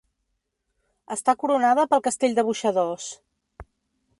Està 1.15 1.35
coronada 1.43 1.85
pel 1.91 2.03
Castell 2.09 2.33
de 2.39 2.47
Boixadors. 2.49 3.11